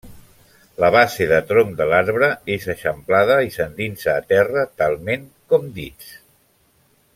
[0.83, 6.11] La base de tronc de l'arbre és eixamplada i s'endinsa a terra talment com dits.